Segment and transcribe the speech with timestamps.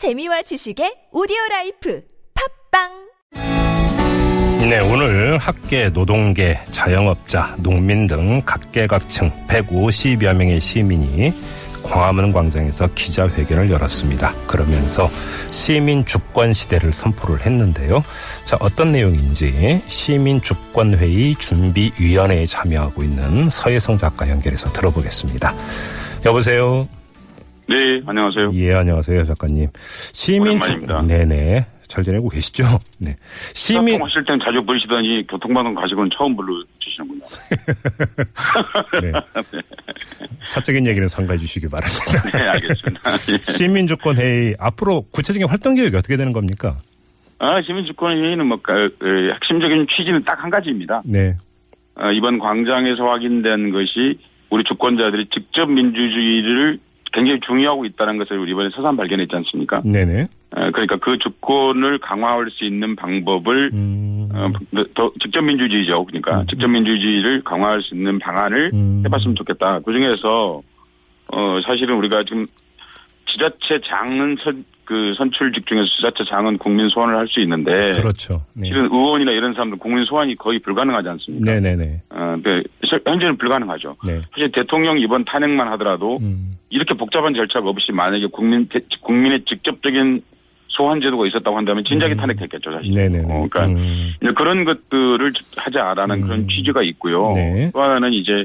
[0.00, 2.00] 재미와 지식의 오디오 life
[2.72, 2.88] 팟빵
[4.66, 11.34] 네, 오늘 학계, 노동계, 자영업자, 농민 등 각계각층 150여 명의 시민이
[11.82, 14.32] 광화문 광장에서 기자회견을 열었습니다.
[14.46, 15.10] 그러면서
[15.50, 18.02] 시민 주권 시대를 선포를 했는데요.
[18.44, 25.54] 자, 어떤 내용인지 시민 주권 회의 준비 위원회에 참여하고 있는 서해성 작가 연결해서 들어보겠습니다.
[26.24, 26.88] 여보세요.
[27.70, 28.50] 네, 안녕하세요.
[28.54, 29.68] 예, 안녕하세요, 작가님.
[30.12, 31.02] 시민 주 오랜만입니다.
[31.06, 31.66] 네네.
[31.86, 32.64] 잘 지내고 계시죠?
[32.98, 33.14] 네.
[33.54, 37.20] 시민 하실 땐 자주 부르시더니 교통방송 가시고는 처음 불러주시는군요.
[39.02, 39.12] 네.
[40.42, 42.36] 사적인 얘기는 삼가해 주시기 바랍니다.
[42.36, 43.10] 네, 알겠습니다.
[43.32, 43.38] 예.
[43.42, 46.78] 시민 주권 회의 앞으로 구체적인 활동 계획이 어떻게 되는 겁니까?
[47.38, 51.02] 아, 시민 주권 회의는 뭐, 그, 그 핵심적인 취지는 딱 한 가지입니다.
[51.04, 51.36] 네.
[51.94, 54.18] 어, 이번 광장에서 확인된 것이
[54.50, 56.78] 우리 주권자들이 직접 민주주의를
[57.12, 59.80] 굉장히 중요하고 있다는 것을 우리 이번에 서산 발견했지 않습니까?
[59.84, 60.22] 네네.
[60.52, 64.28] 어, 그러니까 그 주권을 강화할 수 있는 방법을 음.
[64.32, 64.48] 어,
[64.94, 66.04] 더 직접 민주주의죠.
[66.04, 69.02] 그러니까 직접 민주주의를 강화할 수 있는 방안을 음.
[69.04, 69.80] 해봤으면 좋겠다.
[69.84, 70.62] 그 중에서
[71.32, 72.46] 어 사실은 우리가 지금
[73.30, 78.42] 지자체 장은 선, 그 선출직 중에서 지자체 장은 국민 소환을 할 수 있는데 그렇죠.
[78.56, 78.66] 네.
[78.66, 81.52] 실은 의원이나 이런 사람들 국민 소환이 거의 불가능하지 않습니까?
[81.52, 82.02] 네네네.
[82.10, 83.96] 어, 그 실- 현재는 불가능하죠.
[84.06, 84.20] 네.
[84.32, 86.56] 사실 대통령 이번 탄핵만 하더라도 음.
[86.70, 90.22] 이렇게 복잡한 절차가 없이 만약에 국민 대- 국민의 직접적인
[90.68, 92.92] 소환 제도가 있었다고 한다면 진작에 탄핵됐겠죠, 사실.
[92.92, 92.94] 음.
[92.94, 93.34] 네네네.
[93.34, 94.14] 어, 그러니까 음.
[94.34, 96.20] 그런 것들을 하자라는 음.
[96.22, 97.32] 그런 취지가 있고요.
[97.34, 97.70] 네.
[97.72, 98.44] 또 하나는 이제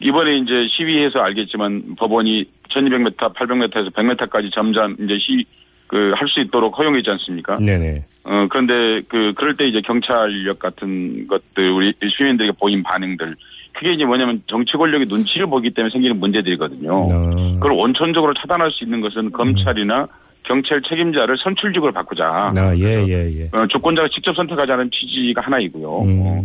[0.00, 5.44] 이번에 이제 시위에서 알겠지만 법원이 1200m, 800m에서 100m까지 점점 이제 시,
[5.92, 7.58] 그, 할 수 있도록 허용했지 않습니까?
[7.58, 8.02] 네네.
[8.24, 13.34] 어, 그런데 그, 그럴 때 이제 경찰력 같은 것들, 우리 시민들에게 보인 반응들.
[13.74, 16.90] 그게 이제 뭐냐면 정치 권력의 눈치를 보기 때문에 생기는 문제들이거든요.
[16.90, 17.54] 어.
[17.56, 20.08] 그걸 원천적으로 차단할 수 있는 것은 검찰이나
[20.44, 22.24] 경찰 책임자를 선출직으로 바꾸자.
[22.24, 23.48] 아, 예, 예, 예.
[23.52, 26.00] 어, 주권자가 직접 선택하자는 취지가 하나이고요.
[26.04, 26.22] 음.
[26.22, 26.42] 어,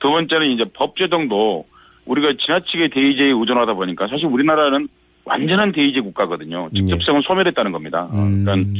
[0.00, 1.64] 두 번째는 이제 법 제정도
[2.04, 4.88] 우리가 지나치게 대의제에 의존하다 보니까 사실 우리나라는
[5.28, 6.68] 완전한 대의제 국가거든요.
[6.74, 8.08] 직접성은 소멸했다는 겁니다.
[8.10, 8.44] 어, 음.
[8.44, 8.70] 그러니까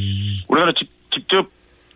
[0.49, 1.47] 우리나라 직, 직접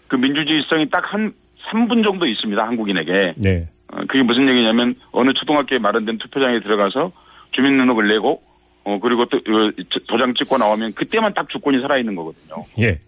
[0.08, 1.34] 그 민주주의성이 딱 한
[1.72, 2.62] 3분 정도 있습니다.
[2.62, 3.34] 한국인에게.
[3.38, 3.68] 네.
[3.92, 7.12] 어, 그게 무슨 얘기냐면 어느 초등학교에 마련된 투표장에 들어가서
[7.52, 8.42] 주민등록을 내고
[8.86, 9.72] 어 그리고 또 어,
[10.08, 12.64] 도장 찍고 나오면 그때만 딱 주권이 살아 있는 거거든요.
[12.80, 13.00] 예.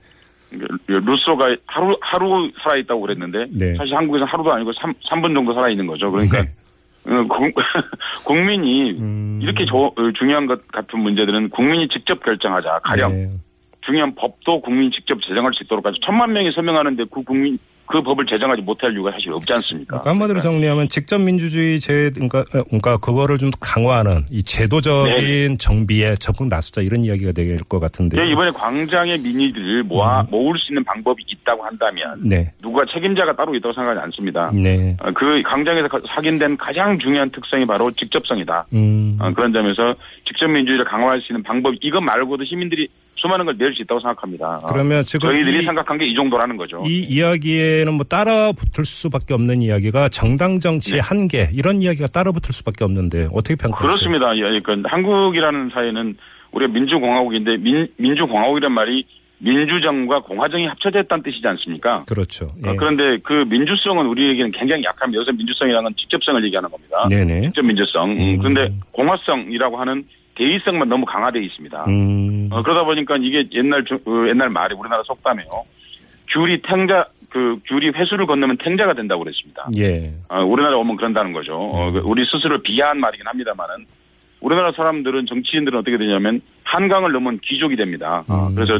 [0.87, 3.75] 루소가 하루 하루 살아 있다고 그랬는데 네.
[3.75, 6.11] 사실 한국에서 하루도 아니고 3, 삼분 정도 살아 있는 거죠.
[6.11, 6.51] 그러니까 네.
[7.07, 7.53] 어, 국,
[8.25, 9.39] 국민이 음.
[9.41, 12.79] 이렇게 저- 어, 중요한 것 같은 문제들은 국민이 직접 결정하자.
[12.83, 13.27] 가령 네.
[13.85, 15.97] 중요한 법도 국민이 직접 제정할 수 있도록 하죠.
[16.05, 17.57] 천만 명이 서명하는데 그 국민
[17.87, 19.99] 그 법을 제정하지 못할 이유가 사실 없지 않습니까?
[19.99, 26.15] 그러니까 한마디로 정리하면 직접 민주주의 제 그러니까 어, 그러니까 그거를 좀 강화하는 이 제도적인 정비에
[26.15, 28.17] 적극 나서자 이런 이야기가 될 것 같은데.
[28.17, 30.27] 네, 이번에 광장의 민의들을 모아 음.
[30.31, 32.51] 모을 수 있는 방법이 있다고 한다면 네.
[32.61, 34.51] 누가 책임자가 따로 있다고 생각하지 않습니다.
[34.51, 34.97] 네.
[35.01, 38.65] 어, 그 광장에서 가- 확인된 가장 중요한 특성이 바로 직접성이다.
[38.73, 39.17] 음.
[39.21, 39.93] 어, 그런 점에서
[40.27, 42.87] 직접 민주주의를 강화할 수 있는 방법 이것 말고도 시민들이
[43.17, 44.57] 수많은 걸낼수 있다고 생각합니다.
[44.61, 46.83] 어, 그러면 지금 저희들이 이- 생각한 게 이 정도라는 거죠.
[46.85, 52.51] 이 이야기에는 뭐 따라 붙을 수밖에 없는 이야기가 정당 정치의 한계 이런 이야기가 따라 붙을
[52.53, 53.87] 수밖에 없는데 어떻게 평가하세요?
[54.09, 54.35] 그렇습니다.
[54.37, 56.15] 예, 그러니까 한국이라는 사회는
[56.51, 59.05] 우리가 민주공화국인데 민, 민주공화국이란 말이
[59.39, 62.03] 민주정과 공화정이 합쳐졌다는 뜻이지 않습니까?
[62.07, 62.47] 그렇죠.
[62.65, 62.69] 예.
[62.69, 65.19] 어, 그런데 그 민주성은 우리에게는 굉장히 약합니다.
[65.21, 67.05] 여기서 민주성이라는 건 직접성을 얘기하는 겁니다.
[67.09, 67.41] 네네.
[67.41, 68.11] 직접 민주성.
[68.11, 68.37] 음, 음.
[68.39, 71.85] 그런데 공화성이라고 하는 대의성만 너무 강화되어 있습니다.
[71.87, 72.49] 음.
[72.51, 75.47] 어, 그러다 보니까 이게 옛날 주- 어, 옛날 말이 우리나라 속담에요.
[76.29, 79.67] 귤이 탱자 그 귤이 회수를 건너면 탱자가 된다고 그랬습니다.
[79.79, 80.13] 예.
[80.29, 81.57] 어, 우리나라 오면 그런다는 거죠.
[81.57, 83.85] 어, 그 우리 스스로 비하한 말이긴 합니다만은
[84.45, 88.23] 우리나라 사람들은 정치인들은 어떻게 되냐면 한강을 넘으면 귀족이 됩니다.
[88.27, 88.55] 어, 음.
[88.55, 88.79] 그래서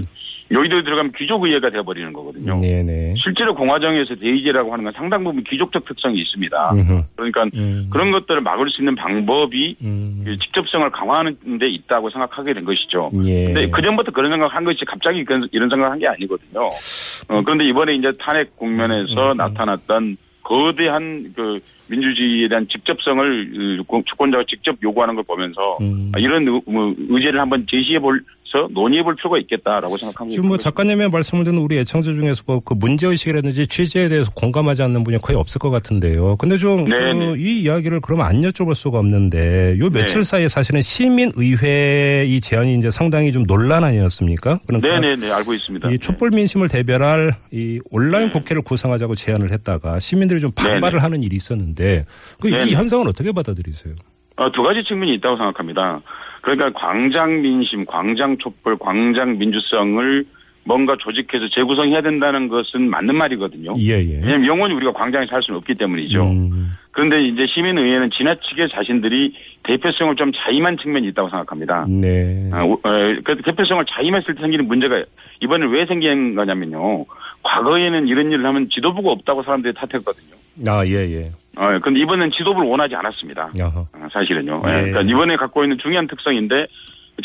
[0.51, 2.53] 여의도에 들어가면 귀족 의회가 되어버리는 거거든요.
[2.61, 3.15] 네네.
[3.17, 6.71] 실제로 공화정에서 대의제라고 하는 건 상당 부분 귀족적 특성이 있습니다.
[6.71, 7.03] 음흠.
[7.15, 7.89] 그러니까 음.
[7.91, 10.21] 그런 것들을 막을 수 있는 방법이 음.
[10.23, 13.09] 그 직접성을 강화하는 데 있다고 생각하게 된 것이죠.
[13.25, 13.45] 예.
[13.45, 16.61] 근데 그전부터 그런 생각한 것이 갑자기 이런 생각한 게 아니거든요.
[16.61, 21.59] 어, 그런데 이번에 이제 탄핵 국면에서 음, 나타났던 거대한 그
[21.89, 26.11] 민주주의에 대한 직접성을 어, 주권자가 직접 요구하는 걸 보면서 음.
[26.13, 28.21] 아, 이런 의- 뭐 의제를 한번 제시해 볼
[28.55, 30.33] 서 논의해 볼 필요가 있겠다라고 생각합니다.
[30.33, 35.03] 지금 뭐 작가님의 말씀을 듣는 우리 애청자 중에서 뭐그 문제 의식이라든지 취지에 대해서 공감하지 않는
[35.03, 36.37] 분이 거의 없을 것 같은데요.
[36.37, 37.35] 근데 좀 네, 그 네.
[37.37, 40.23] 이 이야기를 그러면 안 여쭤볼 수가 없는데 요 며칠 네.
[40.23, 44.59] 사이에 사실은 시민의회 이 제안이 이제 상당히 좀 논란 아니었습니까?
[44.65, 45.89] 그러니까 네네네 알고 있습니다.
[45.91, 51.01] 이 촛불 민심을 대변할 이 온라인 국회를 구성하자고 제안을 했다가 시민들이 좀 반발을 네네.
[51.01, 52.05] 하는 일이 있었는데
[52.39, 52.73] 그 이.
[52.73, 53.95] 현상은 어떻게 받아들이세요?
[54.37, 56.01] 어, 두 가지 측면이 있다고 생각합니다.
[56.45, 60.25] 그러니까 광장 민심, 광장 촛불, 광장 민주성을
[60.63, 63.73] 뭔가 조직해서 재구성해야 된다는 것은 맞는 말이거든요.
[63.79, 64.19] 예, 예.
[64.21, 66.23] 왜냐하면 영원히 우리가 광장에 살 수는 없기 때문이죠.
[66.23, 69.33] 음, 그런데 이제 시민의회는 지나치게 자신들이
[69.63, 71.85] 대표성을 좀 자임한 측면이 있다고 생각합니다.
[71.89, 72.49] 네.
[72.53, 72.63] 아,
[73.21, 75.03] 그 대표성을 자임했을 때 생기는 문제가
[75.41, 77.03] 이번에 왜 생긴 거냐면요.
[77.43, 80.35] 과거에는 이런 일을 하면 지도부가 없다고 사람들이 탓했거든요.
[80.69, 81.31] 아, 예, 예.
[81.57, 83.51] 어, 근데 이번엔 지도부를 원하지 않았습니다.
[83.59, 83.79] 야하.
[83.81, 84.63] 어, 사실은요.
[84.65, 84.69] 예.
[84.69, 86.67] 예, 그러니까 이번에 갖고 있는 중요한 특성인데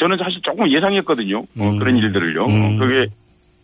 [0.00, 1.38] 저는 사실 조금 예상했거든요.
[1.38, 1.78] 어, 음.
[1.78, 2.44] 그런 일들을요.
[2.44, 2.64] 음.
[2.64, 3.06] 어, 그게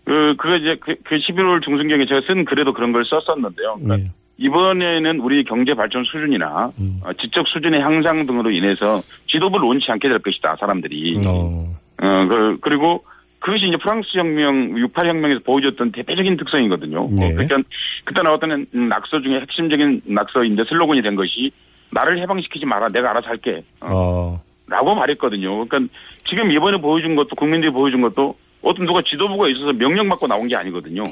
[0.05, 3.79] 그 그게 이제 그, 그 11월 중순경에 제가 쓴 글에도 그런 걸 썼었는데요.
[3.83, 4.11] 그러니까 네.
[4.39, 7.01] 이번에는 우리 경제 발전 수준이나 음.
[7.03, 11.21] 어, 지적 수준의 향상 등으로 인해서 지도부를 원치 않게 될 것이다 사람들이.
[11.27, 13.05] 어, 어, 그, 그리고
[13.39, 17.09] 그것이 이제 프랑스 혁명, 68혁명에서 보여줬던 대표적인 특성이거든요.
[17.13, 17.27] 네.
[17.27, 17.57] 어, 그러니까
[18.05, 21.53] 그때 나왔던 낙서 중에 핵심적인 낙서인데 슬로건이 된 것이
[21.91, 22.89] 나를 해방시키지 마라.
[22.93, 23.63] 내가 알아서 할게.
[23.81, 25.67] 어, 어, 라고 말했거든요.
[25.67, 25.95] 그러니까
[26.29, 31.05] 지금 이번에 보여준 것도 국민들이 보여준 것도 어떤 누가 지도부가 있어서 명령받고 나온 게 아니거든요.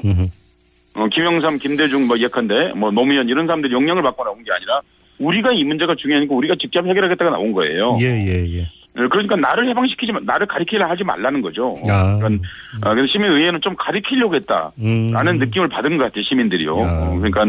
[0.95, 4.81] 어, 김영삼, 김대중 뭐 예컨대 뭐 노무현 이런 사람들이 영향을 받고 나온 게 아니라
[5.19, 7.97] 우리가 이 문제가 중요하니까 우리가 직접 해결하겠다가 나온 거예요.
[8.01, 8.61] 예, 예, 예.
[8.97, 11.75] 어, 그러니까 나를 해방시키지 마, 나를 가리키려 하지 말라는 거죠.
[11.89, 12.17] 아.
[12.17, 12.47] 그러니까
[12.83, 15.37] 어, 그래서 시민의회는 좀 가리키려고 했다라는 음.
[15.39, 16.79] 느낌을 받은 것 같아요, 시민들이요.
[16.79, 16.83] 야.
[16.83, 17.45] 어, 그러니까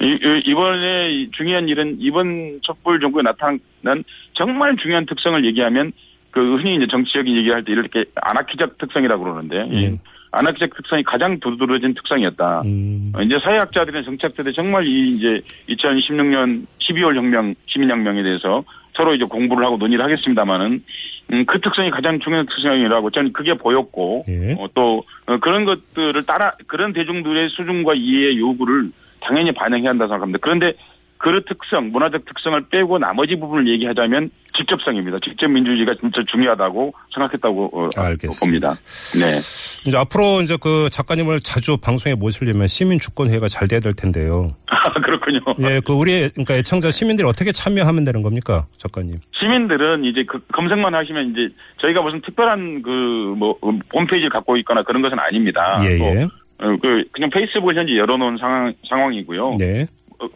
[0.00, 3.58] 이, 번에 중요한 일은 이번 촛불 정부에 나타난
[4.32, 5.92] 정말 중요한 특성을 얘기하면
[6.30, 9.98] 그 흔히 이제 정치적인 얘기를 할때 이렇게 아나키적 특성이라고 그러는데 이
[10.34, 10.38] 예.
[10.38, 12.62] 아나키적 특성이 가장 두드러진 특성이었다.
[12.64, 13.12] 음.
[13.14, 18.64] 어, 이제 사회학자들이나 정치학자들이 정말 이 이제 2016년 12월 혁명, 시민혁명에 대해서
[18.94, 20.82] 서로 이제 공부를 하고 논의를 하겠습니다만은
[21.32, 24.54] 음, 그 특성이 가장 중요한 특성이라고 저는 그게 보였고 예.
[24.58, 28.90] 어, 또 어, 그런 것들을 따라 그런 대중들의 수준과 이해의 요구를
[29.20, 30.38] 당연히 반영해야 한다고 생각합니다.
[30.40, 30.72] 그런데
[31.18, 35.18] 그 특성, 문화적 특성을 빼고 나머지 부분을 얘기하자면 직접성입니다.
[35.24, 38.68] 직접 민주주의가 진짜 중요하다고 생각했다고 어, 알겠습니다.
[38.68, 38.82] 봅니다.
[39.18, 39.36] 네.
[39.86, 44.54] 이제 앞으로 이제 그 작가님을 자주 방송에 모시려면 시민 주권회가 잘 돼야 될 텐데요.
[44.66, 45.40] 아, 그렇군요.
[45.60, 49.20] 예, 그 우리 그러니까 애청자 시민들이 어떻게 참여하면 되는 겁니까, 작가님?
[49.38, 53.58] 시민들은 이제 그 검색만 하시면 이제 저희가 무슨 특별한 그 뭐
[53.92, 55.80] 홈페이지를 갖고 있거나 그런 것은 아닙니다.
[55.84, 56.22] 예, 또, 예.
[56.58, 59.56] 어, 그 그냥 페이스북을 현재 열어놓은 상황 상황이고요.
[59.58, 59.86] 네.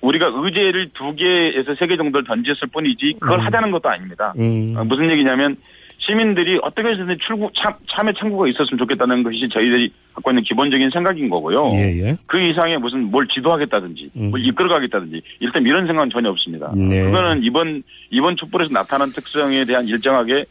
[0.03, 3.47] 어, 우리가 의제를 두 개에서 세 개 정도를 던졌을 뿐이지 그걸 음.
[3.47, 4.33] 하자는 것도 아닙니다.
[4.39, 4.75] 음.
[4.77, 5.57] 어, 무슨 얘기냐면
[5.99, 11.29] 시민들이 어떻게 해서든 출구 참, 참여 창구가 있었으면 좋겠다는 것이 저희들이 갖고 있는 기본적인 생각인
[11.29, 11.69] 거고요.
[11.75, 12.17] 예, 예.
[12.27, 14.31] 그 이상의 무슨 뭘 지도하겠다든지 음.
[14.31, 16.73] 뭘 이끌어가겠다든지 일단 이런 생각은 전혀 없습니다.
[16.75, 17.03] 네.
[17.05, 20.47] 그거는 이번 이번 촛불에서 나타난 특성에 대한 일정하게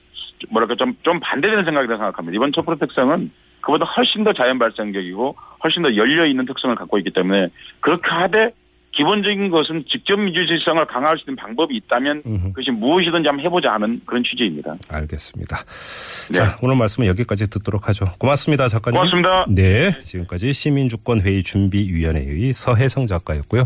[0.52, 2.36] 뭐랄까 좀 좀 반대되는 생각이라고 생각합니다.
[2.36, 3.32] 이번 촛불의 특성은
[3.62, 7.48] 그보다 훨씬 더 자연 발생적이고 훨씬 더 열려 있는 특성을 갖고 있기 때문에
[7.82, 8.52] 그렇게 하되
[8.92, 12.48] 기본적인 것은 직접 민주주의성을 강화할 수 있는 방법이 있다면 음흠.
[12.50, 14.76] 그것이 무엇이든지 한번 해보자 하는 그런 취지입니다.
[14.90, 15.58] 알겠습니다.
[15.58, 16.34] 네.
[16.34, 18.06] 자, 오늘 말씀은 여기까지 듣도록 하죠.
[18.20, 18.96] 고맙습니다, 작가님.
[18.98, 19.46] 고맙습니다.
[19.50, 23.64] 네, 지금까지 시민주권회의 준비위원회의 서혜성 작가였고요.